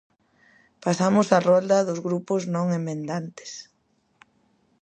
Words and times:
Pasamos 0.85 1.27
á 1.37 1.39
rolda 1.49 1.85
dos 1.87 1.99
grupos 2.07 2.41
non 2.55 2.67
emendantes. 2.79 3.51